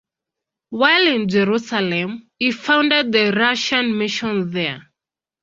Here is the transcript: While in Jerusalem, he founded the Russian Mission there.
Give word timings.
While 0.71 1.05
in 1.09 1.27
Jerusalem, 1.27 2.31
he 2.39 2.51
founded 2.51 3.11
the 3.11 3.31
Russian 3.37 3.95
Mission 3.99 4.49
there. 4.49 4.89